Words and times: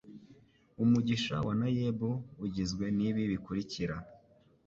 umushinga 0.83 1.45
wanaeb 1.47 1.99
ugizwe 2.45 2.85
n 2.97 2.99
ibi 3.09 3.23
bikurikira 3.31 3.95